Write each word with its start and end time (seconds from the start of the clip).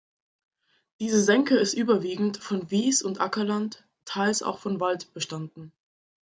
Diese 0.99 1.21
Senke 1.21 1.57
ist 1.59 1.75
überwiegend 1.75 2.37
von 2.37 2.71
Wies- 2.71 3.03
und 3.03 3.21
Ackerland, 3.21 3.87
teils 4.03 4.41
auch 4.41 4.57
von 4.57 4.79
Wald 4.79 5.13
bestanden. 5.13 5.71